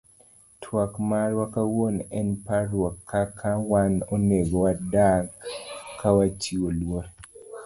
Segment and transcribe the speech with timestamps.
[0.61, 5.25] Twak marwa kawuono en parrouk kaka wan onego wadak
[5.99, 7.05] kawachiwo luor.